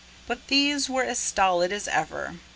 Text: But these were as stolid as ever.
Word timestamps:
But 0.25 0.47
these 0.47 0.89
were 0.89 1.03
as 1.03 1.19
stolid 1.19 1.71
as 1.71 1.87
ever. 1.87 2.39